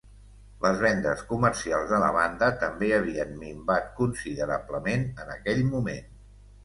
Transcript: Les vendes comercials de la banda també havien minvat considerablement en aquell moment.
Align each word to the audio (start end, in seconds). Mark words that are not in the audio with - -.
Les 0.61 0.79
vendes 0.83 1.19
comercials 1.33 1.85
de 1.91 1.99
la 2.03 2.07
banda 2.15 2.49
també 2.63 2.89
havien 2.97 3.37
minvat 3.43 3.93
considerablement 4.01 5.07
en 5.25 5.31
aquell 5.39 5.63
moment. 5.75 6.09